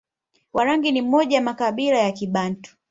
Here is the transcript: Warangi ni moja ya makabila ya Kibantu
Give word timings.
Warangi 0.53 0.91
ni 0.91 1.01
moja 1.01 1.35
ya 1.35 1.41
makabila 1.43 1.97
ya 1.97 2.11
Kibantu 2.11 2.75